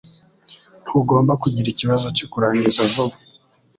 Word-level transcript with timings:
ntugomba 0.83 1.33
kugira 1.43 1.67
ikibazo 1.71 2.07
cyo 2.17 2.25
kurangiza 2.31 2.79
vuba 2.93 3.15